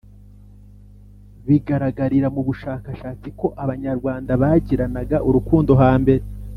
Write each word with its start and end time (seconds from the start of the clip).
bigaragarira 1.47 2.27
m’ubushakashatsi 2.35 3.27
ko 3.39 3.47
abanyarwanda 3.63 4.31
bagiranaga 4.41 5.17
urukundo 5.27 5.71
hambere 5.81 6.23